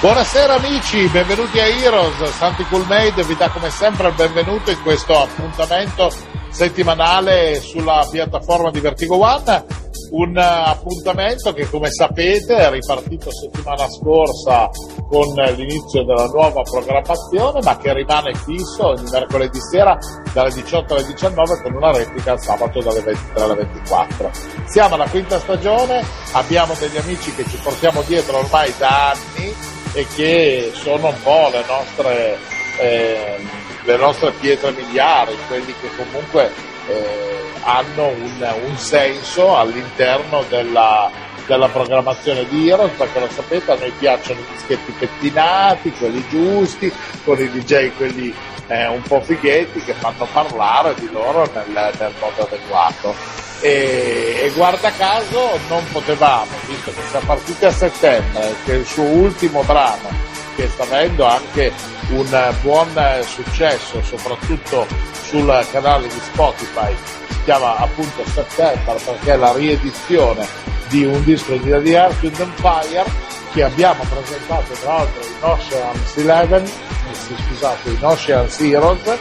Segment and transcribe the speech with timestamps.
[0.00, 2.24] Buonasera amici, benvenuti a Heroes.
[2.30, 6.10] Santi Coolmade vi dà come sempre il benvenuto in questo appuntamento
[6.48, 9.64] settimanale sulla piattaforma di Vertigo One.
[10.12, 14.70] Un appuntamento che come sapete è ripartito settimana scorsa
[15.06, 19.98] con l'inizio della nuova programmazione, ma che rimane fisso ogni mercoledì sera
[20.32, 24.30] dalle 18 alle 19 con una replica il sabato dalle 23 alle 24.
[24.64, 29.49] Siamo alla quinta stagione, abbiamo degli amici che ci portiamo dietro ormai da anni
[29.92, 32.38] e che sono un po' le nostre,
[32.78, 33.36] eh,
[33.82, 36.52] le nostre pietre miliari, quelli che comunque
[36.88, 41.10] eh, hanno un, un, senso all'interno della,
[41.46, 46.92] della programmazione di Heroes perché lo sapete a noi piacciono i dischetti pettinati, quelli giusti,
[47.24, 48.34] con i DJ quelli
[48.68, 53.49] eh, un po' fighetti che fanno parlare di loro nel, nel modo adeguato.
[53.60, 59.04] E, e, guarda caso non potevamo, visto che siamo partiti a settembre, che il suo
[59.04, 60.08] ultimo brano,
[60.56, 61.72] che sta avendo anche
[62.10, 62.88] un buon
[63.26, 64.86] successo, soprattutto
[65.22, 66.94] sul canale di Spotify,
[67.28, 70.46] si chiama appunto September perché è la riedizione
[70.88, 73.04] di un disco di The Earth in Empire
[73.52, 76.70] che abbiamo presentato tra l'altro in Ocean's Eleven,
[77.12, 79.18] scusate, in Ocean's Heroes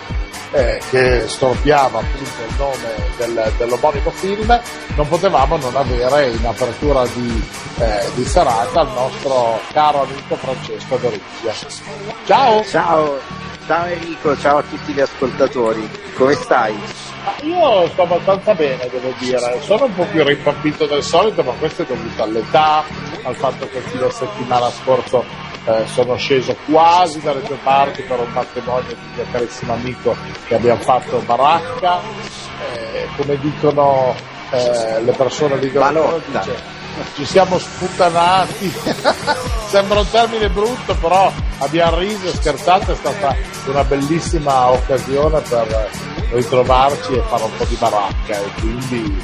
[0.51, 4.61] eh, che storpiava appunto il nome del, dell'omonimo film,
[4.95, 7.43] non potevamo non avere in apertura di,
[7.77, 11.53] eh, di serata il nostro caro amico Francesco Dorizia.
[12.25, 12.63] Ciao!
[12.65, 13.19] Ciao!
[13.65, 16.75] Ciao Enrico, ciao a tutti gli ascoltatori, come stai?
[17.43, 19.59] io sto abbastanza bene, devo dire.
[19.61, 22.83] Sono un po' più rimpappito del solito, ma questo è dovuto all'età,
[23.23, 25.23] al fatto che il fine settimana scorso
[25.65, 30.15] eh, sono sceso quasi dalle tue parti per un matrimonio di mio carissimo amico
[30.47, 34.15] che abbiamo fatto baracca, eh, come dicono
[34.51, 36.77] eh, le persone di Grosso,
[37.15, 38.71] ci siamo sputtanati,
[39.67, 43.35] sembra un termine brutto, però abbiamo riso e scherzato, è stata
[43.67, 45.89] una bellissima occasione per
[46.31, 49.23] ritrovarci e fare un po' di baracca e quindi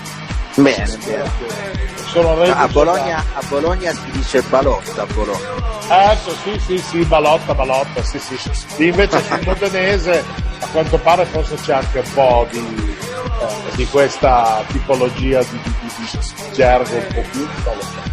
[0.56, 2.54] Bene, bene.
[2.54, 5.74] A, Bologna, a Bologna si dice balotta a Bologna.
[5.88, 8.38] Ecco, sì, sì, sì, balotta, balotta, sì, sì.
[8.86, 10.24] Invece sul modenese
[10.60, 15.76] a quanto pare forse c'è anche un po' di, eh, di questa tipologia di, di,
[15.82, 16.20] di,
[16.54, 17.48] gergo un po' più.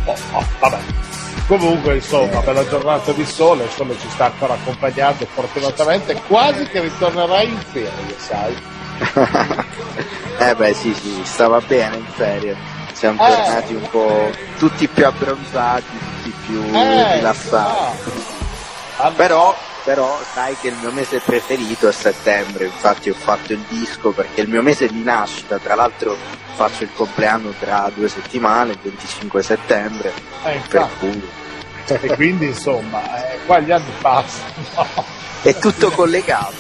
[0.04, 0.78] Oh, oh, vabbè.
[1.46, 6.80] Comunque, insomma, bella giornata di sole, il sole ci sta ancora accompagnando fortunatamente, quasi che
[6.80, 8.56] ritornerai in ferie, sai.
[10.38, 12.56] eh beh sì sì, stava bene in ferie.
[12.92, 13.34] Siamo eh.
[13.34, 18.10] tornati un po' tutti più abbronzati, tutti più eh, rilassati.
[18.98, 19.12] No.
[19.16, 24.12] Però, però sai che il mio mese preferito è settembre, infatti ho fatto il disco
[24.12, 26.16] perché è il mio mese di nascita, tra l'altro
[26.54, 30.12] faccio il compleanno tra due settimane, il 25 settembre.
[30.44, 31.28] Eh, per cui.
[31.86, 35.20] E quindi insomma, eh, qua gli anni passano.
[35.42, 36.54] È tutto collegato.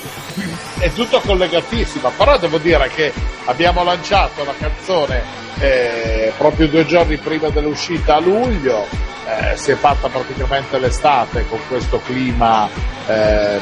[0.78, 3.12] È tutto collegatissimo, però devo dire che
[3.44, 5.22] abbiamo lanciato la canzone
[5.60, 8.84] eh, proprio due giorni prima dell'uscita a luglio,
[9.24, 12.68] eh, si è fatta praticamente l'estate con questo clima
[13.06, 13.60] eh,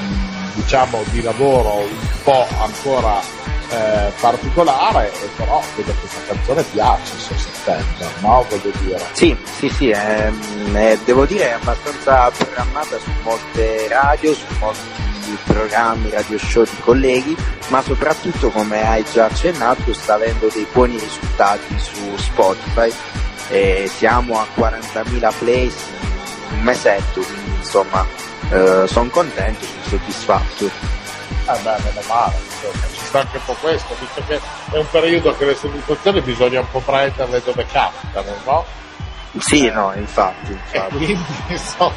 [0.54, 3.20] diciamo di lavoro un po' ancora
[3.70, 8.46] eh, particolare, però vedo che questa canzone piace su settembre, no?
[8.48, 9.00] Voglio dire.
[9.12, 10.32] Sì, sì, sì, è,
[10.72, 15.08] è, devo dire è abbastanza programmata su molte radio, su molti
[15.44, 17.36] programmi, radio show di colleghi,
[17.68, 22.92] ma soprattutto come hai già accennato sta avendo dei buoni risultati su Spotify.
[23.48, 25.74] E siamo a 40.000 plays
[26.50, 28.06] in un mesetto, quindi insomma
[28.50, 30.70] eh, sono contento, sono soddisfatto.
[31.46, 34.40] Ah beh, meno male, insomma, ci sta anche un po' questo, visto che
[34.70, 38.64] è un periodo che le soddisfazioni bisogna un po' prenderle dove capitano, no?
[39.38, 40.52] Sì, no, infatti.
[40.52, 40.94] infatti.
[40.94, 41.92] E quindi, insomma,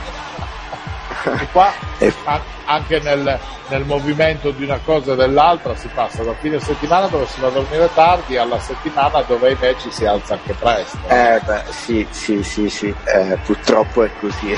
[2.00, 6.60] e qua anche nel, nel, movimento di una cosa e dell'altra si passa da fine
[6.60, 10.98] settimana dove si va a dormire tardi alla settimana dove invece si alza anche presto.
[11.08, 14.58] Eh beh, sì, sì, sì, sì, eh, purtroppo è così.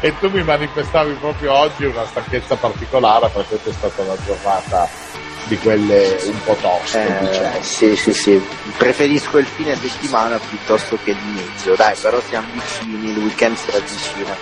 [0.00, 4.88] e tu mi manifestavi proprio oggi una stanchezza particolare perché c'è stata una giornata
[5.50, 7.04] di quelle un po' toste.
[7.04, 7.62] Eh, diciamo.
[7.62, 8.46] Sì, sì, sì.
[8.76, 14.36] Preferisco il fine settimana piuttosto che l'inizio, dai, però siamo vicini, il weekend si avvicina.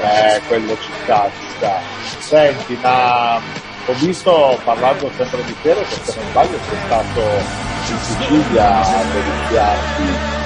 [0.00, 1.80] Eh, quello ci sta, ci sta.
[2.18, 7.98] Senti, ma ho visto, parlando sempre di te, che se non sbaglio sei stato in
[7.98, 10.38] Sicilia a verificarti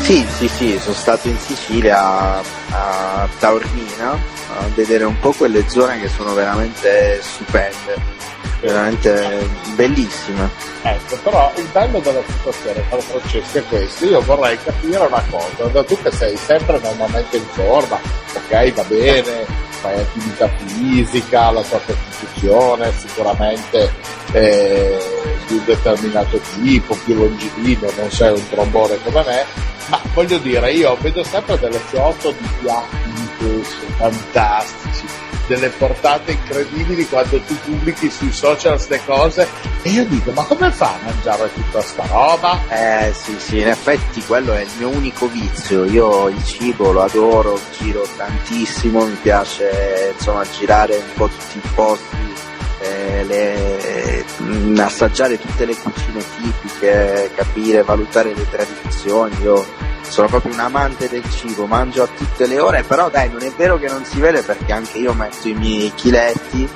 [0.00, 6.00] sì, sì, sì, sono stato in Sicilia a Taormina a vedere un po' quelle zone
[6.00, 8.15] che sono veramente stupende,
[8.60, 10.50] veramente bellissime.
[10.82, 14.04] Ecco, però il bello della situazione, caro Francesco, è questo.
[14.06, 17.98] Io vorrei capire una cosa, da tu che sei sempre normalmente in forma,
[18.34, 19.44] ok, va bene,
[19.80, 23.92] fai attività fisica, la tua costituzione sicuramente
[24.32, 24.98] eh,
[25.46, 29.44] di un determinato tipo, più longilino, non sei un trombone come me,
[29.88, 33.64] ma voglio dire, io vedo sempre delle foto di piatti di
[33.96, 35.04] fantastici,
[35.46, 39.48] delle portate incredibili quando tu pubblichi sui social queste cose
[39.82, 42.60] e io dico ma come fa a mangiare tutta sta roba?
[42.68, 47.02] Eh sì sì, in effetti quello è il mio unico vizio, io il cibo lo
[47.02, 52.34] adoro, giro tantissimo, mi piace insomma girare un po' tutti i posti
[52.80, 59.34] eh, le, mh, assaggiare tutte le cucine tipiche, capire, valutare le tradizioni.
[59.42, 59.64] Io
[60.08, 63.52] sono proprio un amante del cibo, mangio a tutte le ore, però dai, non è
[63.56, 66.68] vero che non si vede perché anche io metto i miei chiletti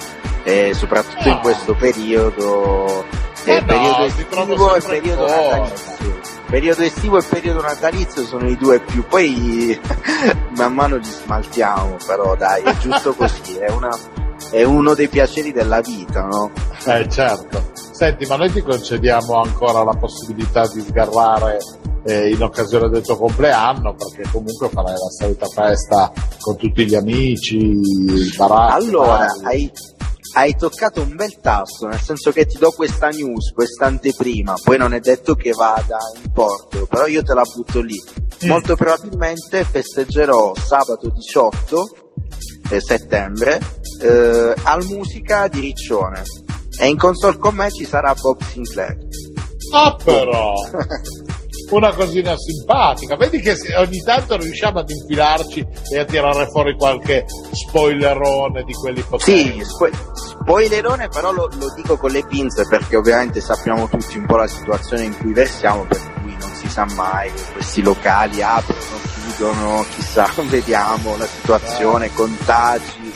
[0.42, 1.34] e soprattutto no.
[1.34, 3.04] in questo periodo,
[3.44, 6.18] eh, eh periodo no, estivo e periodo natalizio.
[6.46, 9.78] Periodo estivo e periodo natalizio sono i due più, poi
[10.56, 13.96] man mano li smaltiamo, però dai, è giusto così, è una
[14.50, 16.50] è uno dei piaceri della vita, no?
[16.84, 17.70] Eh certo.
[17.72, 21.58] Senti, ma noi ti concediamo ancora la possibilità di sgarrare
[22.04, 26.94] eh, in occasione del tuo compleanno, perché comunque farai la solita festa con tutti gli
[26.94, 27.78] amici,
[28.36, 28.72] baracchi.
[28.72, 29.70] Allora, hai,
[30.34, 34.78] hai toccato un bel tasto, nel senso che ti do questa news, questa anteprima, poi
[34.78, 38.00] non è detto che vada in porto, però io te la butto lì.
[38.44, 38.48] Mm.
[38.48, 41.88] Molto probabilmente festeggerò sabato 18
[42.70, 43.60] eh, settembre
[44.00, 46.22] eh, al Musica di Riccione
[46.78, 48.96] e in console con me ci sarà Bob Sinclair.
[49.72, 50.54] Ah però!
[51.70, 53.16] una cosina simpatica.
[53.16, 59.02] Vedi che ogni tanto riusciamo ad infilarci e a tirare fuori qualche spoilerone di quelli
[59.02, 59.52] potenti.
[59.58, 64.26] Sì, spo- spoilerone però lo, lo, dico con le pinze perché ovviamente sappiamo tutti un
[64.26, 68.80] po' la situazione in cui versiamo, per cui non si sa mai, questi locali aprono,
[69.14, 72.12] chiudono, chissà, vediamo la situazione, eh.
[72.14, 73.12] contagi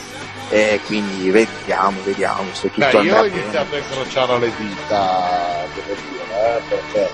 [0.49, 3.83] e quindi vediamo, vediamo se tutto Beh, io ho iniziato bene.
[3.83, 7.09] a incrociare le dita, devo dire, eh, perché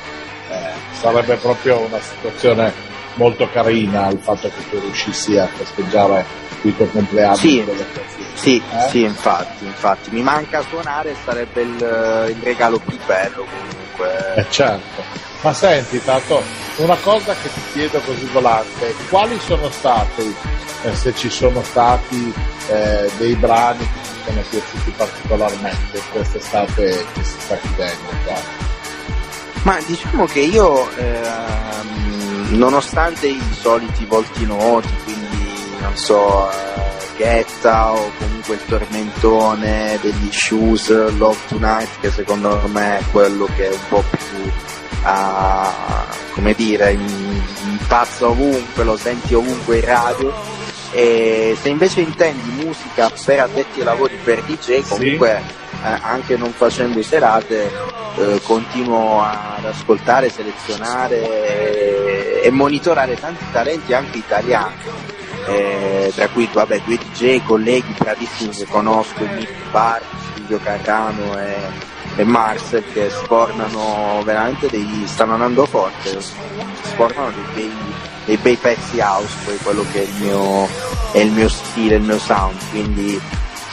[0.52, 2.74] eh, sarebbe proprio una situazione
[3.16, 6.26] molto carina il fatto che tu riuscissi a festeggiare
[6.64, 7.36] il tuo compleanno.
[7.36, 7.64] Sì,
[8.34, 8.90] sì, eh?
[8.90, 14.34] sì, infatti, infatti, mi manca suonare, sarebbe il, il regalo più bello comunque.
[14.36, 15.30] Eh certo.
[15.42, 16.44] Ma senti, Tato,
[16.78, 20.36] una cosa che ti chiedo così volante, quali sono stati,
[20.84, 22.32] eh, se ci sono stati
[22.68, 28.71] eh, dei brani che ti sono piaciuti particolarmente quest'estate che si sta chiudendo qua?
[29.64, 37.92] Ma diciamo che io, ehm, nonostante i soliti volti noti, quindi non so, eh, Ghetta
[37.92, 43.72] o comunque il tormentone degli Shoes, Love Tonight, che secondo me è quello che è
[43.72, 44.52] un po' più,
[45.04, 46.98] uh, come dire,
[47.64, 50.34] impazza ovunque, lo senti ovunque in radio.
[50.92, 56.38] E se invece intendi musica per addetti ai lavori per DJ, comunque sì eh, anche
[56.38, 57.72] non facendo serate
[58.18, 64.76] eh, continuo ad ascoltare, selezionare e, e, monitorare tanti talenti anche italiani.
[65.48, 70.02] Eh, tra cui vabbè, due DJ, colleghi bravissimi che conosco, Nick Bar,
[70.36, 71.56] Silvio Carrano e,
[72.16, 76.22] e Marcel che sfornano veramente dei, stanno andando forte,
[76.84, 77.72] sfornano dei bei,
[78.26, 80.68] dei bei pezzi house, poi quello che è il mio,
[81.12, 83.20] è il mio stile, il mio sound, quindi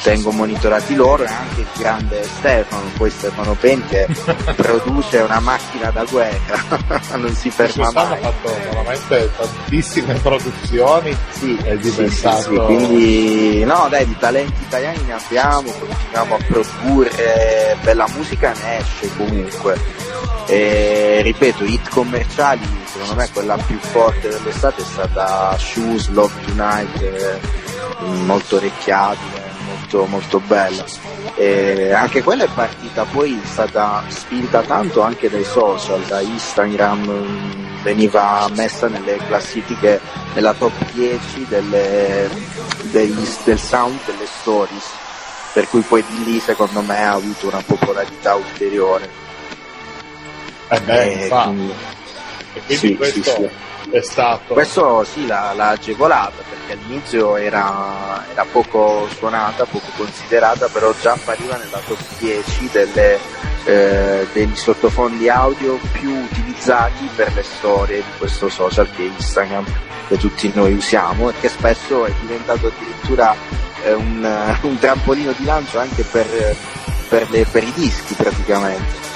[0.02, 4.06] tengo monitorati loro e anche il grande Stefano, poi Stefano Pen che
[4.56, 6.64] produce una macchina da guerra,
[7.16, 8.12] non si ferma mai.
[8.12, 12.42] ha fatto veramente tantissime produzioni, sì, è diventato...
[12.42, 18.52] Sì, sì, quindi no dai, di talenti italiani ne abbiamo, continuiamo a produrre, bella musica
[18.52, 20.06] ne esce comunque.
[20.46, 27.02] E ripeto, hit commerciali, secondo me quella più forte dell'estate è stata Shoes, Love Tonight,
[27.02, 27.38] eh,
[28.24, 29.47] molto orecchiabile
[29.88, 30.84] molto, molto bella.
[31.34, 37.82] E anche quella è partita poi, è stata spinta tanto anche dai social, da Instagram,
[37.82, 40.00] veniva messa nelle classifiche,
[40.34, 42.28] nella top 10 delle,
[42.90, 44.84] degli, del sound delle stories,
[45.54, 49.26] per cui poi di lì secondo me ha avuto una popolarità ulteriore.
[50.68, 51.72] Eh beh, e, quindi...
[52.66, 53.48] E quindi sì, questo sì,
[53.82, 53.90] sì.
[53.90, 54.54] è stato...
[54.54, 61.12] Questo sì, l'ha, l'ha agevolata, perché all'inizio era, era, poco suonata, poco considerata, però già
[61.12, 63.18] appariva nella top 10 delle,
[63.64, 69.64] eh, degli sottofondi audio più utilizzati per le storie di questo social che è Instagram,
[70.08, 73.34] che tutti noi usiamo e che spesso è diventato addirittura
[73.84, 76.56] eh, un, un, trampolino di lancio anche per,
[77.08, 79.07] per, le, per i dischi praticamente.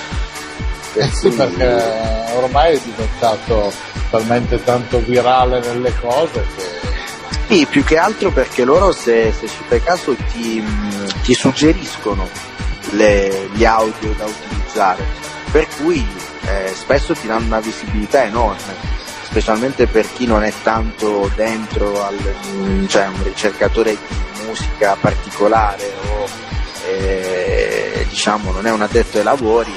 [1.12, 3.72] Sì, perché ormai è diventato
[4.10, 6.80] talmente tanto virale nelle cose che...
[7.48, 10.62] Sì, più che altro perché loro se, se ci fai caso ti,
[11.22, 12.28] ti suggeriscono
[12.90, 15.04] le, gli audio da utilizzare,
[15.50, 16.06] per cui
[16.44, 18.74] eh, spesso ti danno una visibilità enorme,
[19.22, 22.18] specialmente per chi non è tanto dentro al,
[22.88, 26.28] cioè un ricercatore di musica particolare o
[26.86, 29.72] eh, diciamo non è un addetto ai lavori,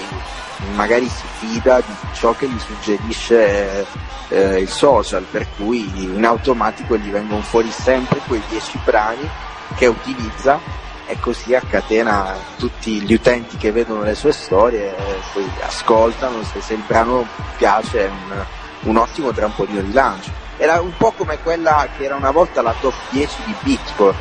[0.75, 3.85] magari si fida di ciò che gli suggerisce
[4.29, 9.29] eh, il social, per cui in automatico gli vengono fuori sempre quei 10 brani
[9.75, 10.59] che utilizza
[11.07, 14.93] e così a catena tutti gli utenti che vedono le sue storie
[15.35, 17.27] poi ascoltano, se, se il brano
[17.57, 18.45] piace è un,
[18.83, 20.31] un ottimo trampolino di lancio.
[20.57, 24.15] Era un po' come quella che era una volta la top 10 di Beatport,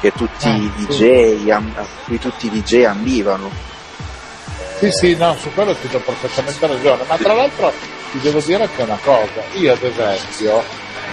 [0.00, 1.62] che tutti eh, i DJ, a
[2.04, 3.72] cui tutti i DJ ambivano.
[4.78, 7.72] Sì, sì, no, su quello ti do perfettamente ragione, ma tra l'altro
[8.10, 10.62] ti devo dire anche una cosa, io ad esempio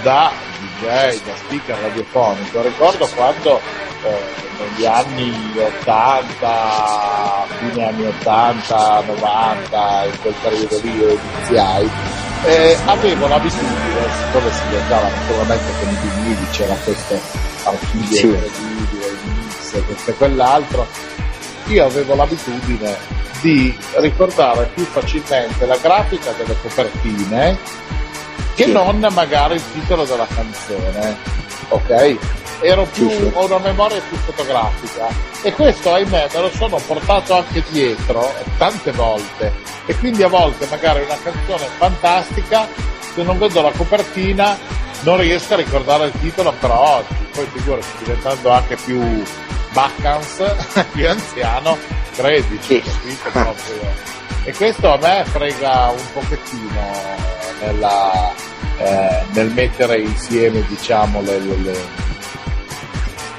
[0.01, 3.61] da DJ, da speaker radiofonico, ricordo quando
[4.03, 4.19] eh,
[4.59, 11.89] negli anni 80, fine anni 80, 90, in quel periodo lì io iniziai,
[12.45, 17.19] eh, avevo l'abitudine, siccome si viaggiava naturalmente con i vinili, c'era questo
[17.63, 18.27] archivio sì.
[18.27, 20.87] video, il mix, questo e quell'altro,
[21.65, 27.57] io avevo l'abitudine di ricordare più facilmente la grafica delle copertine
[28.55, 28.71] che sì.
[28.71, 31.17] non magari il titolo della canzone,
[31.69, 32.17] ok?
[32.63, 35.07] Ero più, sì, ho una memoria più fotografica
[35.41, 39.51] e questo ahimè me lo sono portato anche dietro tante volte
[39.87, 42.67] e quindi a volte magari una canzone fantastica
[43.15, 44.55] se non vedo la copertina
[45.01, 49.23] non riesco a ricordare il titolo però oggi poi figurati diventando anche più
[49.71, 51.77] baccans più anziano
[52.13, 53.17] credici sì.
[53.31, 54.09] proprio
[54.43, 57.29] e questo a me frega un pochettino
[57.61, 58.33] nella,
[58.77, 61.77] eh, nel mettere insieme diciamo le, le, le...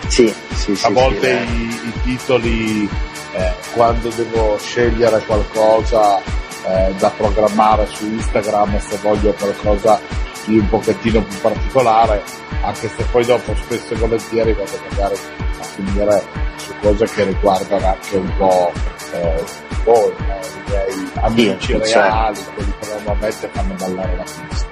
[0.06, 2.88] Sì, sì, a volte sì, i, i, titoli
[3.32, 10.00] eh, quando devo scegliere qualcosa eh, da programmare su Instagram se voglio qualcosa
[10.44, 12.22] di un pochettino più particolare
[12.62, 16.22] anche se poi dopo spesso e volentieri vado magari a finire
[16.56, 18.72] su cose che riguardano anche un po'
[19.12, 19.44] eh,
[19.84, 20.38] voi, no?
[20.38, 22.52] i miei amici sì, reali, certo.
[22.54, 24.71] quelli che normalmente fanno ballare la pista.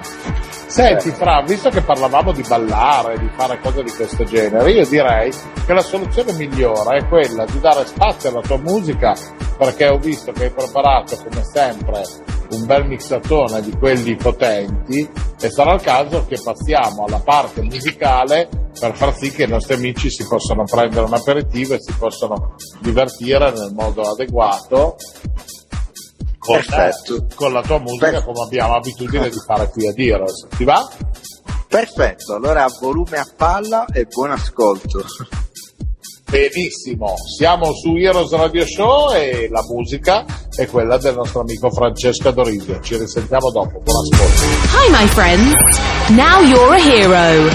[0.71, 1.11] Senti.
[1.11, 5.29] Fra, visto che parlavamo di ballare, di fare cose di questo genere, io direi
[5.65, 9.13] che la soluzione migliore è quella di dare spazio alla tua musica,
[9.57, 12.03] perché ho visto che hai preparato come sempre
[12.51, 15.09] un bel mixatone di quelli potenti
[15.39, 19.75] e sarà il caso che passiamo alla parte musicale per far sì che i nostri
[19.75, 24.95] amici si possano prendere un aperitivo e si possano divertire nel modo adeguato
[26.41, 26.91] con, eh,
[27.35, 28.23] con la tua musica per...
[28.23, 30.47] come abbiamo abitudine di fare qui a Diros.
[30.57, 30.89] Ti va?
[31.67, 35.05] Perfetto, allora volume a palla e buon ascolto.
[36.29, 42.31] Benissimo, siamo su Heroes Radio Show e la musica è quella del nostro amico Francesco
[42.31, 42.79] Dorizio.
[42.81, 43.79] Ci risentiamo dopo.
[43.79, 44.43] Buon ascolto.
[44.73, 45.53] Hi my friends,
[46.09, 47.49] now you're a hero.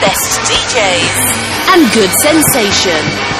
[0.00, 3.39] Best DJs and good sensation.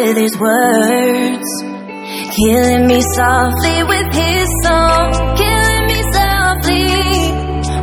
[0.00, 1.48] With his words.
[2.36, 5.10] Killing me softly with his song.
[5.36, 6.86] Killing me softly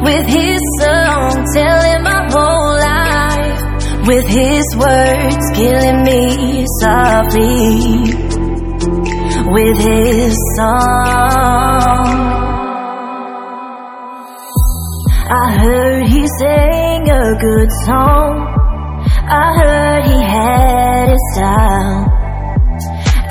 [0.01, 1.45] with his song.
[1.53, 5.43] Telling my whole life with his words.
[5.55, 8.15] Killing me softly
[9.47, 12.05] with his song.
[15.27, 18.64] I heard he sang a good song.
[19.27, 22.15] I heard he had a style.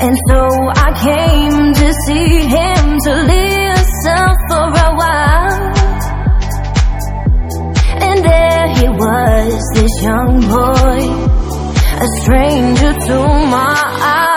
[0.01, 0.41] And so
[0.75, 5.73] I came to see him to listen for a while.
[8.07, 10.99] And there he was, this young boy,
[12.01, 13.17] a stranger to
[13.49, 14.34] my eyes,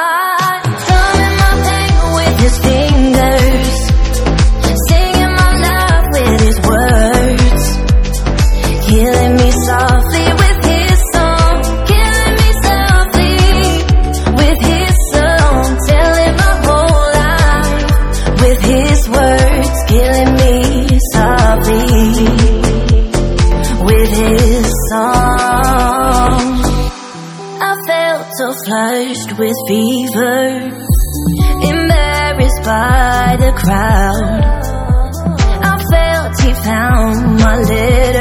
[29.39, 30.49] with fever,
[31.63, 34.59] embarrassed by the crowd.
[35.63, 38.18] I felt he found my letters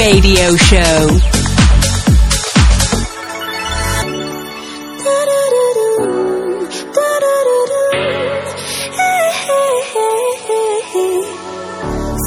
[0.00, 1.08] Radio Show.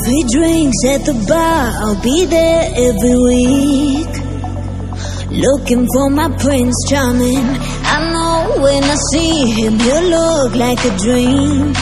[0.04, 4.14] Free drinks at the bar, I'll be there every week.
[5.32, 7.48] Looking for my Prince Charming.
[7.94, 11.74] I know when I see him, he'll look like a dream.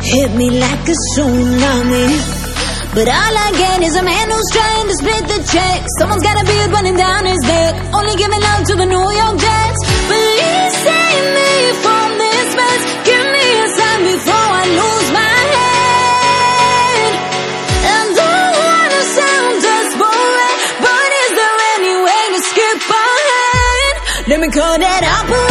[0.00, 2.33] Hit me like a tsunami.
[2.94, 5.82] But all I get is a man who's trying to split the check.
[5.98, 7.74] Someone's got a beard running down his neck.
[7.92, 9.80] Only giving love to the New York Jets.
[10.06, 11.50] Please save me
[11.82, 12.82] from this mess.
[13.02, 17.10] Give me a sign before I lose my head.
[17.82, 23.94] And don't wanna sound desperate, but is there any way to skip ahead?
[24.30, 25.43] Let me call that operator.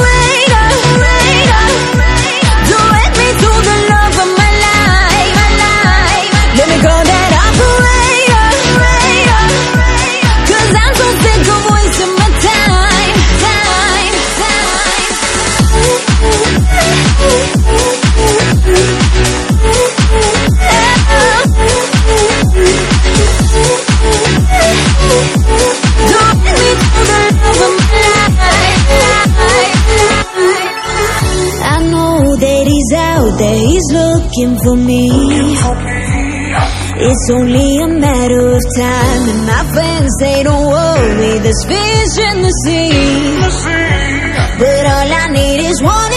[34.34, 35.10] Looking for me.
[36.96, 42.41] It's only a matter of time, and my friends say, Don't worry, there's fish in
[42.41, 42.91] the sea.
[44.60, 46.13] But all I need is one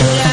[0.00, 0.29] Thank.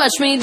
[0.00, 0.38] Watch me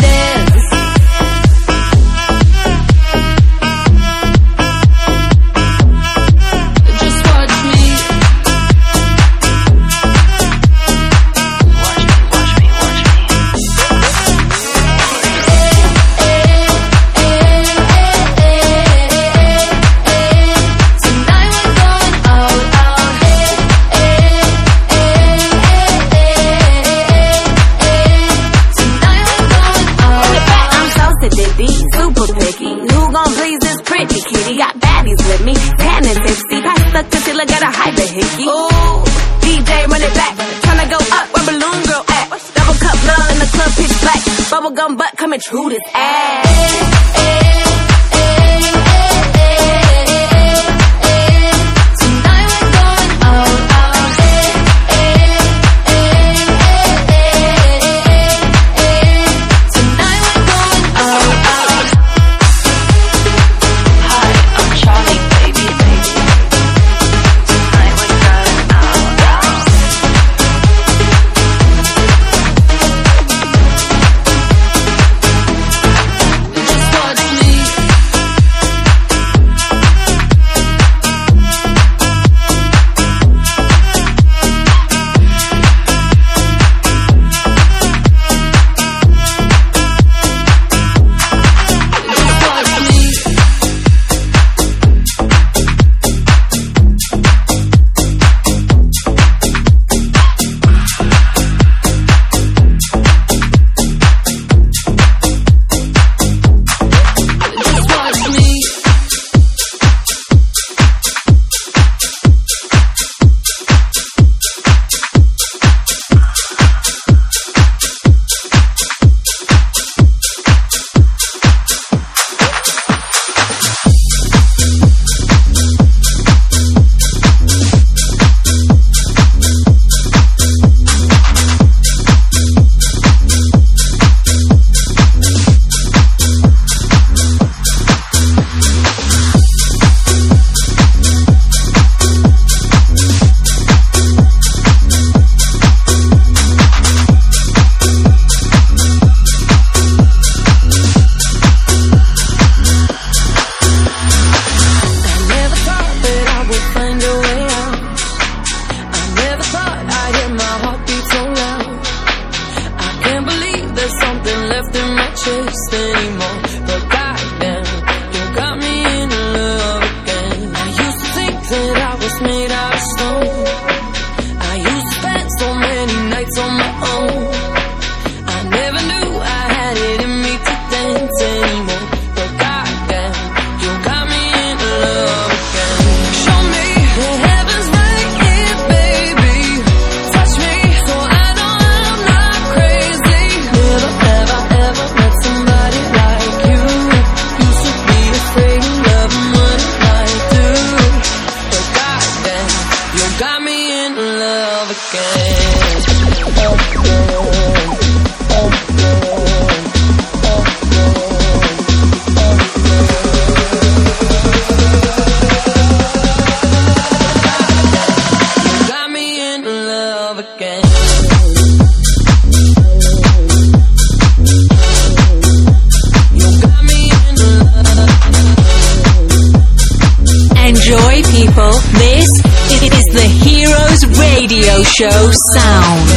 [234.78, 235.97] show sound.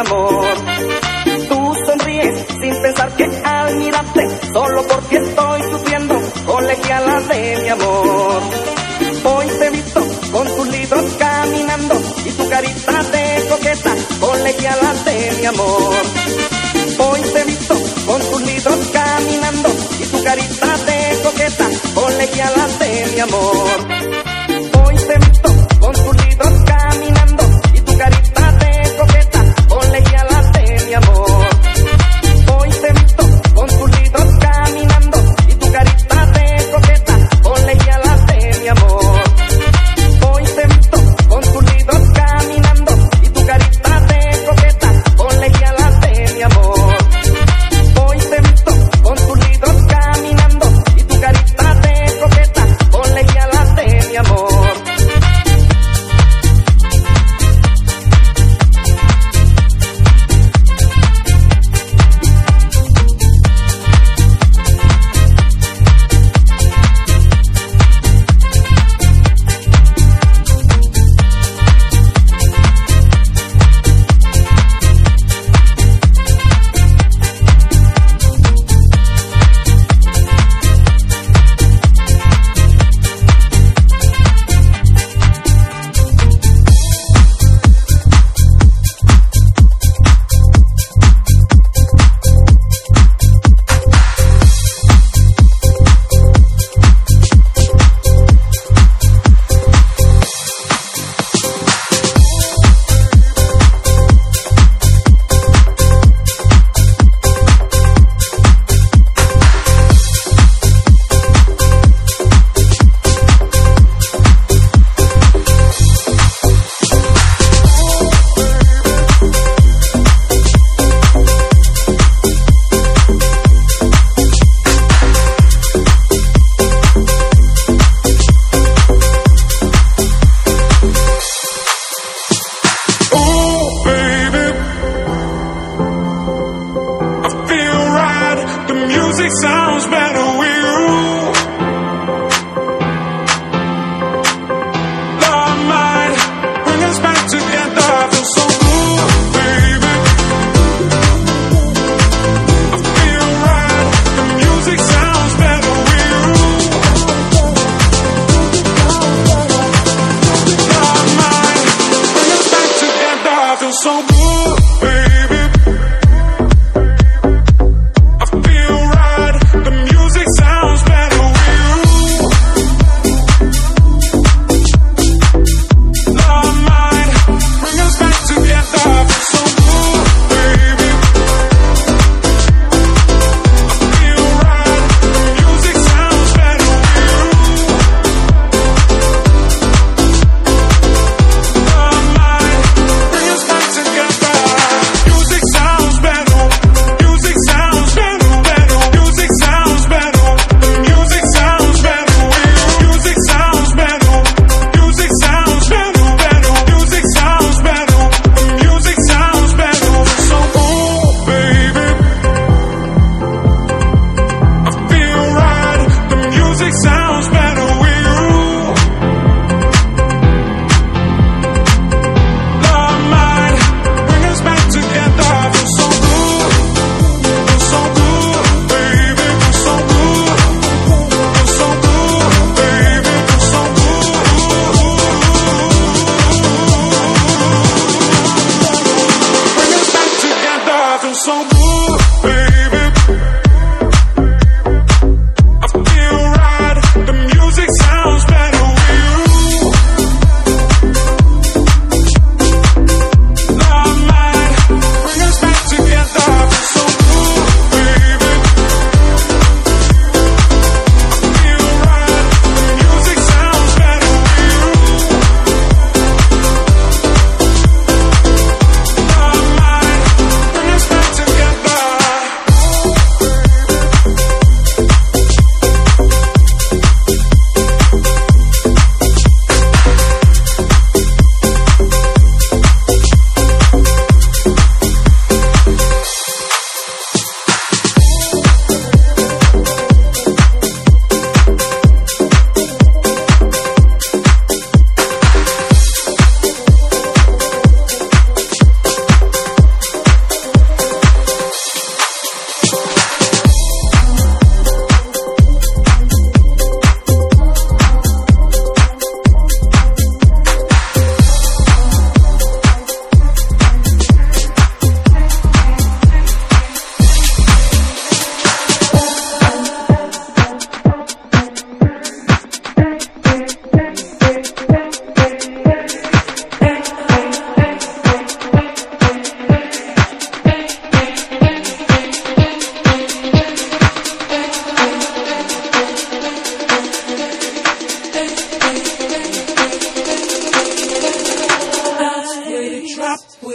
[0.00, 0.44] amor.
[1.48, 6.14] Tú sonríes sin pensar que al mirarte, solo porque estoy sufriendo,
[6.46, 8.42] colegiala de mi amor.
[9.24, 10.00] Hoy te visto
[10.32, 11.94] con tus libros caminando
[12.24, 15.94] y tu carita de coqueta, colegiala de mi amor.
[16.98, 17.74] Hoy te visto
[18.06, 19.68] con tus libros caminando
[20.00, 23.79] y tu carita de coqueta, colegiala de mi amor.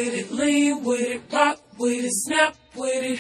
[0.06, 3.20] with it, lean with it, rock with it, snap with it.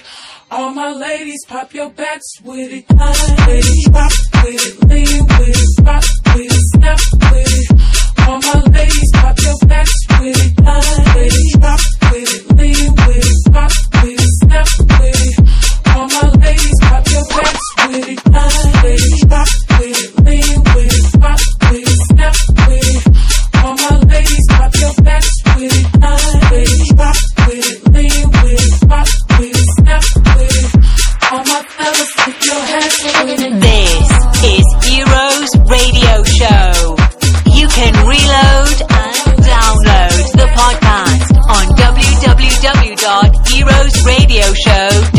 [0.51, 3.09] All my ladies, pop your backs with it, I
[3.47, 4.11] with it, rock
[4.43, 6.03] with it, lean with it, rock
[6.36, 6.99] with it, snap
[7.31, 8.27] with it.
[8.27, 10.77] All my ladies, pop your backs with it, I
[11.15, 11.81] with it, rock
[12.11, 13.71] with it, lean with it, rock
[14.03, 15.36] with it, snap with it.
[15.95, 18.55] All my ladies, pop your backs with it, I
[44.53, 45.14] Show.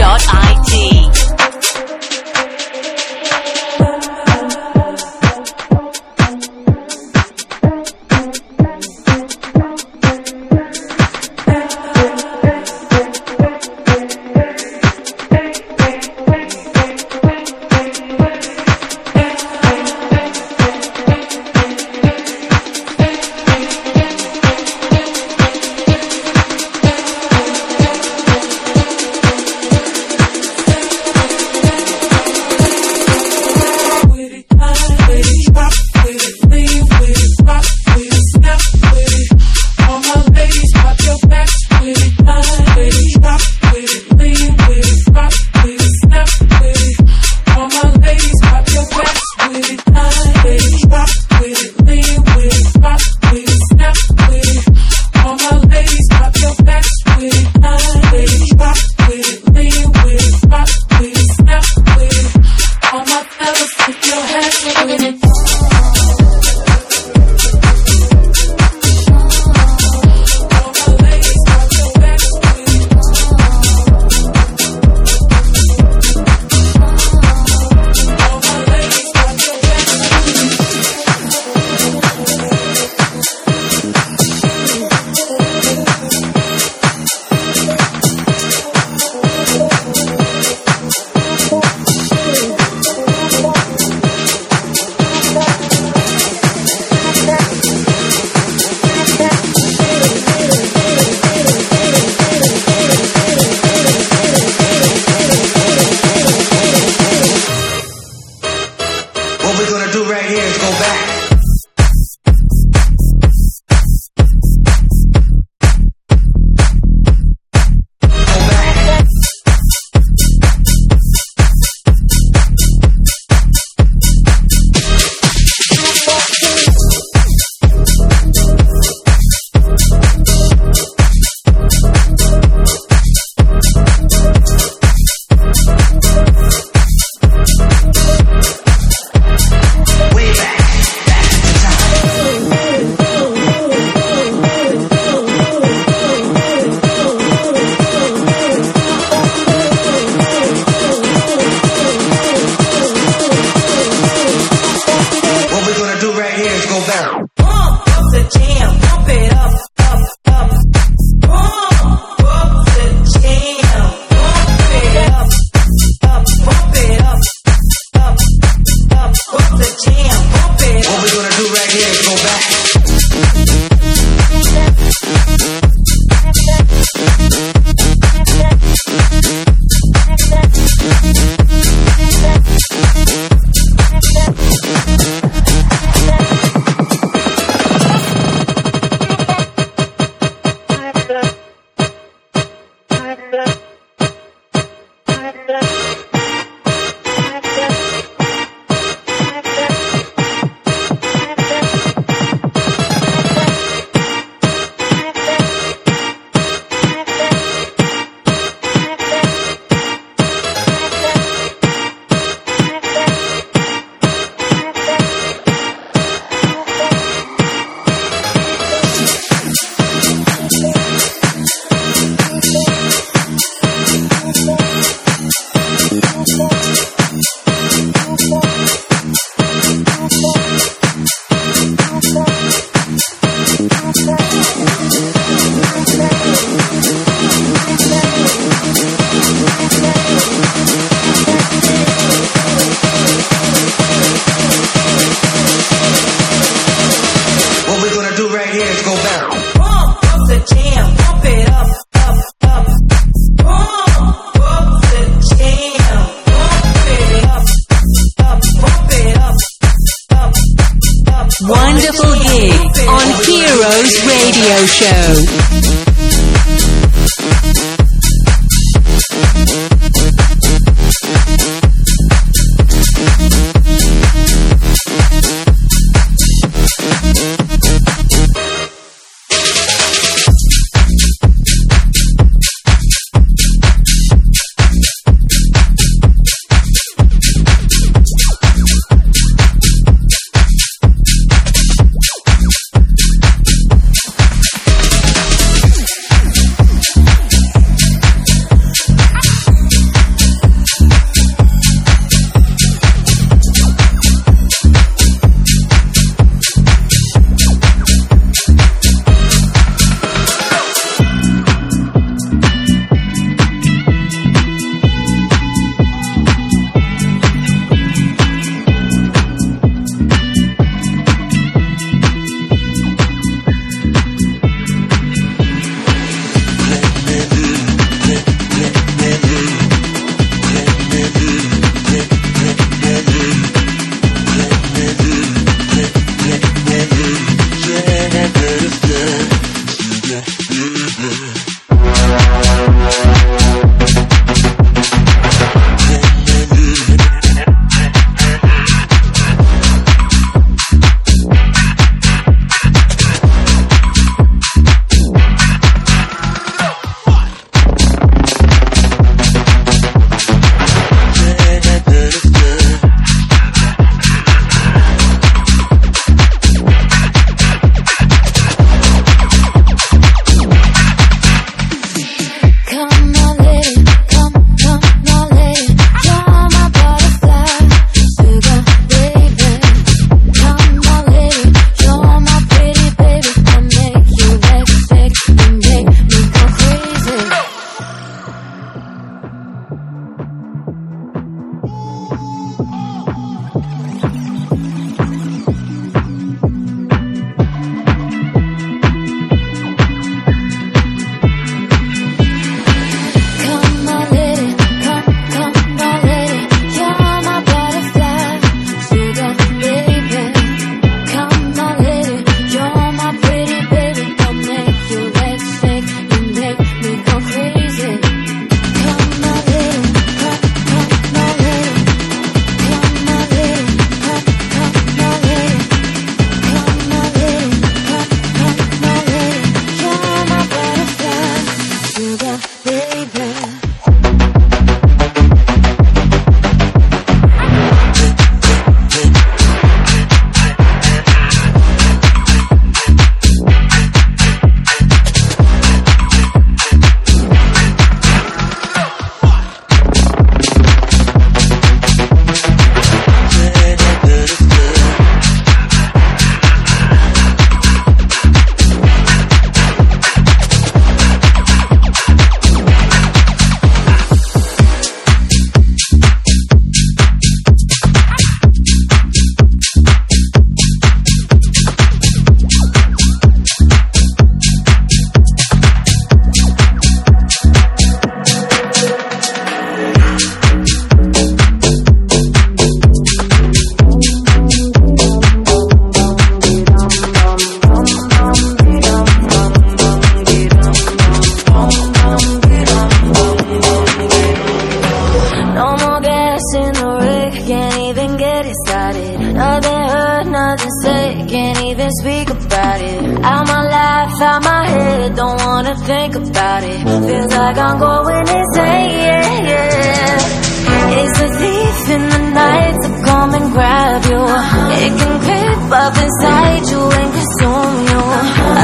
[514.86, 518.02] It can creep up inside you and consume you.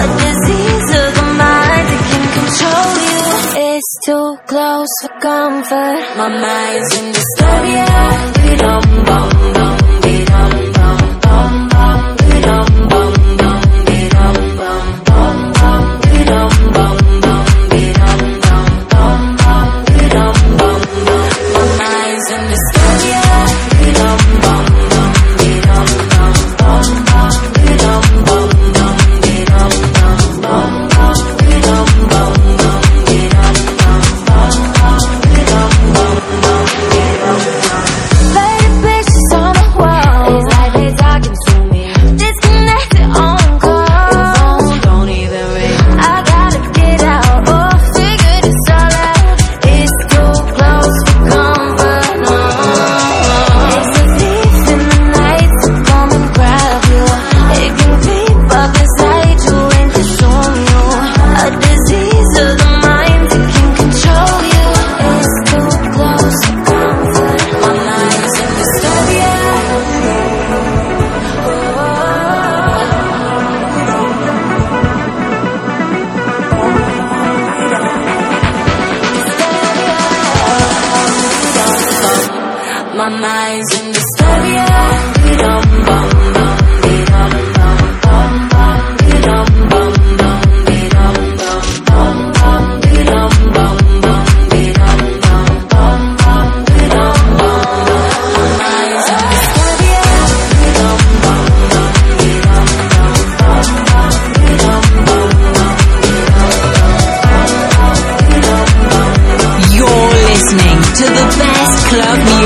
[0.00, 3.20] A disease of the mind that can control you.
[3.74, 6.02] It's too close for comfort.
[6.16, 7.88] My mind's in dystopia.
[8.44, 9.31] We don't bother.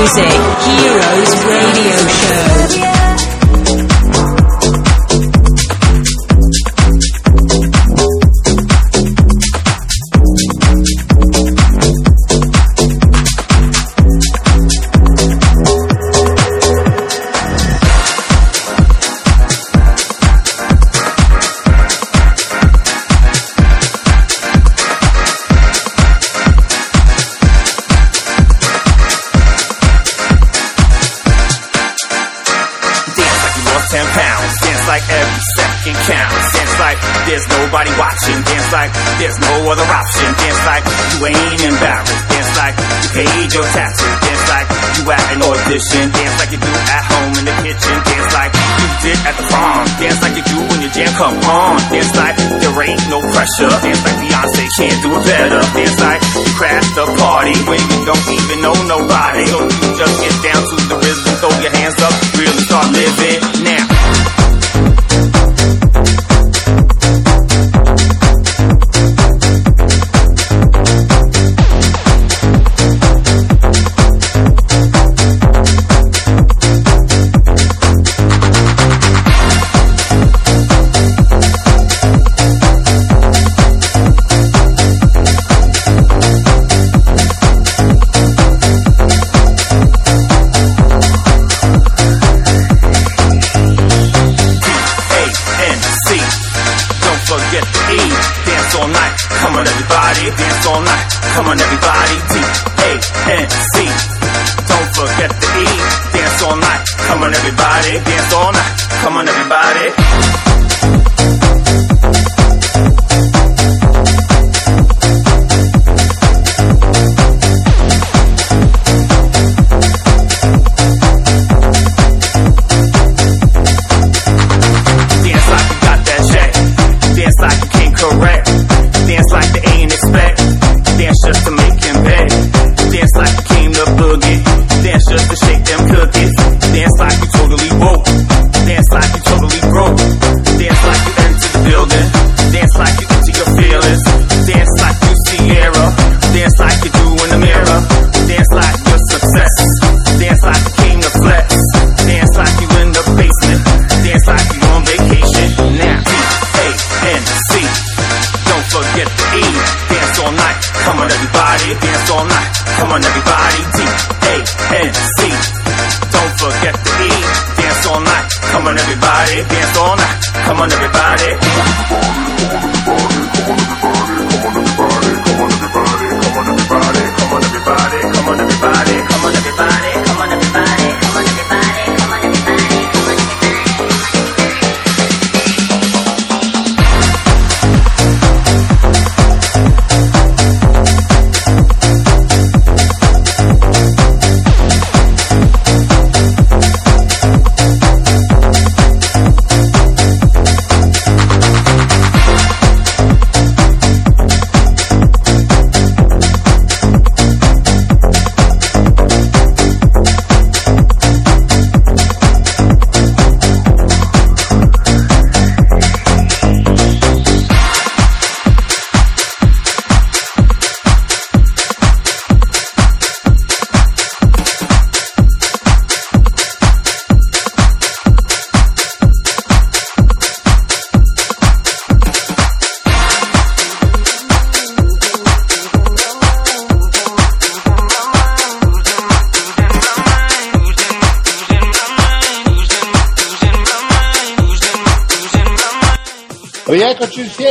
[0.07, 0.31] music,
[0.63, 1.66] Heroes Radio.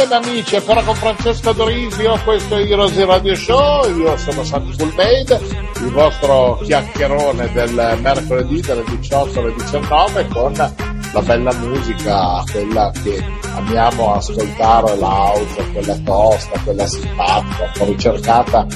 [0.06, 5.40] ben amici, ancora con Francesco Dorisio, questo è Heroes Radio Show, io sono Santi Gulbade,
[5.80, 13.24] il vostro chiacchierone del mercoledì dalle 18 alle 19 con la bella musica, quella che
[13.54, 18.66] amiamo ascoltare, l'audio, quella tosta, quella simpatica, un po' ricercata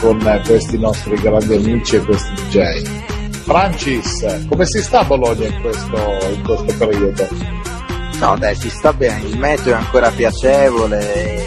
[0.00, 3.02] con questi nostri grandi amici e questi DJ.
[3.44, 5.96] Francis, come si sta a Bologna in questo,
[6.30, 7.53] in questo periodo?
[8.20, 11.14] No, dai, si sta bene, il meteo è ancora piacevole.
[11.36, 11.46] e-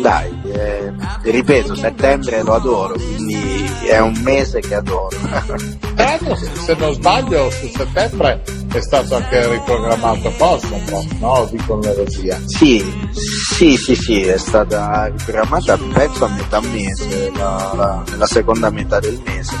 [0.00, 0.92] Dai, eh,
[1.22, 5.10] ripeto, settembre lo adoro, quindi è un mese che adoro.
[5.94, 8.42] Tra l'altro, se se non sbaglio, su settembre
[8.72, 11.48] è stato anche riprogrammato Cosmopro, no?
[11.52, 12.40] Dicono l'eresia.
[12.46, 12.82] Sì,
[13.12, 18.98] sì, sì, sì, è stata riprogrammata penso a metà mese, la, la- nella seconda metà
[18.98, 19.54] del mese.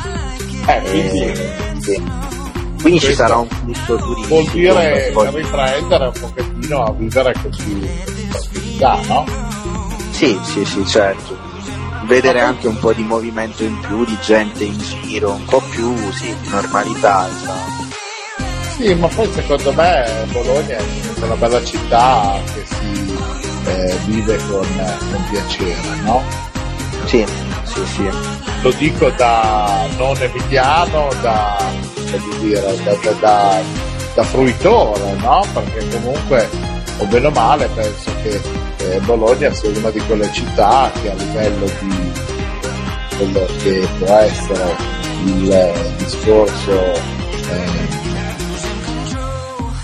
[0.66, 2.02] Eh, quindi Eh, sì.
[2.82, 4.26] Quindi ci sarà un flusso turistico.
[4.28, 7.80] vuol dire riprendere un pochettino a vivere più
[8.28, 9.24] tranquillità, no?
[10.10, 11.38] Sì, sì, sì, certo.
[12.06, 15.94] Vedere anche un po' di movimento in più, di gente in giro, un po' più,
[16.12, 17.90] sì, di normalità, insomma.
[18.76, 20.84] Sì, ma poi secondo me Bologna è
[21.22, 23.16] una bella città che si
[23.64, 24.66] eh, vive con,
[25.10, 26.22] con piacere, no?
[27.04, 27.24] Sì,
[27.74, 28.10] sì, sì.
[28.62, 31.56] Lo dico da non emiliano, da,
[32.40, 33.62] dire, da, da-
[34.14, 35.44] da- fruitore, no?
[35.52, 36.48] Perché comunque,
[36.98, 38.40] o bene o male, penso che
[38.78, 42.12] eh, Bologna sia una di quelle città che a livello di
[43.16, 44.76] quello che può essere
[45.24, 47.90] il discorso eh,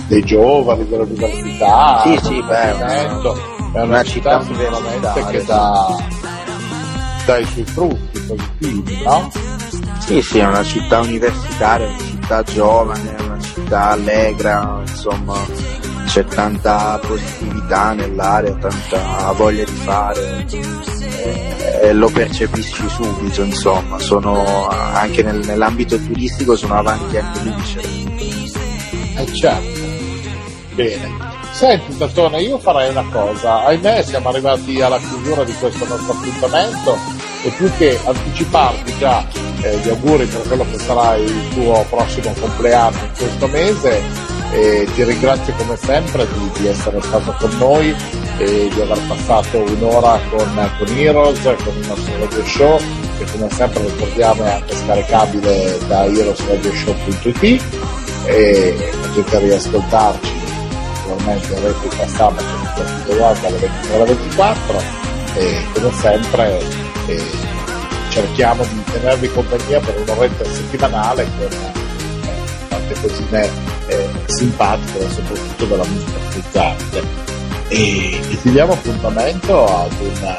[0.09, 2.79] dei giovani, dell'università, Sì, sì, beh,
[3.73, 5.97] è una, città sicuramente universitaria, che dà,
[7.37, 9.31] i suoi frutti positivi, no?
[9.99, 15.37] Sì, sì, è una città universitaria, una città giovane, una città allegra, insomma,
[16.07, 24.69] c'è tanta positività nell'area, tanta voglia di fare eh, e lo percepisci subito, insomma, sono
[24.69, 27.81] anche nel- nell'ambito turistico sono avanti anche luce.
[29.17, 29.87] Eh certo.
[30.75, 31.27] Bene.
[31.51, 37.18] Senti Tatone, io farei una cosa, ahimè siamo arrivati alla chiusura di questo nostro appuntamento
[37.43, 39.25] e più che anticiparti già
[39.63, 44.03] eh, gli auguri per quello che sarà il tuo prossimo compleanno in questo mese
[44.51, 47.95] e ti ringrazio come sempre di, di essere stato con noi
[48.39, 52.79] e di aver passato un'ora con, con Heroes, con il nostro radio show
[53.19, 57.63] che come sempre ricordiamo è anche scaricabile da heroesradioshow.it
[58.25, 60.33] e potete riascoltarci
[61.09, 64.83] naturalmente in replica sabato in guarda alle 23 alle 24
[65.35, 67.23] e come sempre eh,
[68.11, 73.51] cerchiamo di tenervi compagnia per un'oretta settimanale con eh, tante cosine
[73.87, 77.03] eh, simpatiche ma soprattutto della musica frizzante
[77.69, 80.37] e, e ti diamo appuntamento ad una,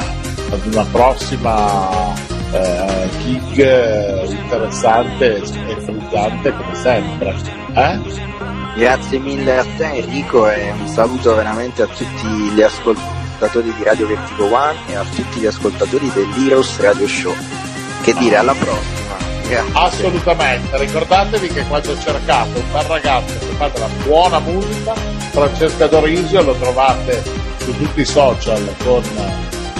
[0.52, 2.14] ad una prossima
[2.52, 7.36] eh, gig eh, interessante e frizzante come sempre
[7.74, 8.28] eh?
[8.76, 14.06] Grazie mille a te Enrico e un saluto veramente a tutti gli ascoltatori di Radio
[14.06, 17.34] Vertigo One e a tutti gli ascoltatori dell'Heroes Radio Show.
[18.02, 19.16] Che dire, alla prossima.
[19.48, 19.72] Grazie.
[19.74, 24.94] Assolutamente, ricordatevi che quando cercate un bel ragazzo che fa della buona musica,
[25.32, 27.24] Francesca Dorisio lo trovate
[27.60, 29.04] su tutti i social con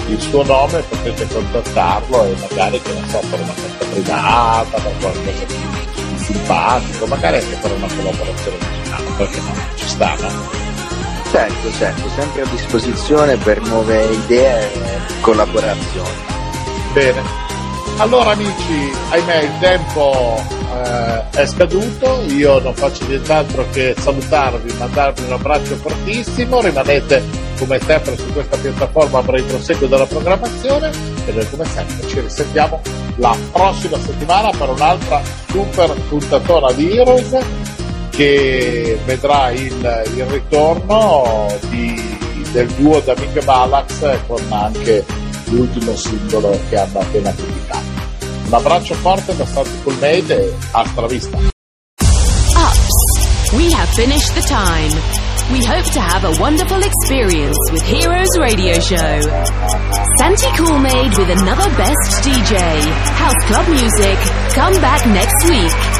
[0.08, 4.92] il suo nome, potete contattarlo e magari che ne so, per una festa privata, per
[5.00, 10.69] qualcosa di, simpatico, magari anche per una collaborazione musicale, perché no, ci sta, no?
[11.30, 16.08] Certo, certo, sempre a disposizione per nuove idee e collaborazioni.
[16.92, 17.22] Bene.
[17.98, 20.42] Allora amici, ahimè il tempo
[20.74, 27.22] eh, è scaduto, io non faccio nient'altro che salutarvi, mandarvi un abbraccio fortissimo, rimanete
[27.60, 30.90] come sempre su questa piattaforma per il proseguo della programmazione
[31.26, 32.80] e noi come sempre ci risentiamo
[33.16, 37.38] la prossima settimana per un'altra super puntatona di Heroes
[38.20, 42.18] che vedrà il, il ritorno di-
[42.52, 45.06] del duo d'Amiche Balax con anche
[45.46, 47.86] l'ultimo singolo che hanno appena pubblicato.
[48.44, 51.38] Un abbraccio forte da Santi Coolmade e hasta la vista.
[51.38, 53.52] Ups.
[53.54, 54.92] We have finished the time.
[55.50, 59.20] We hope to have a wonderful experience with Heroes Radio Show.
[60.18, 62.82] Santi Coolmade with another best DJ.
[63.16, 64.18] House Club Music.
[64.54, 65.99] Come back next week.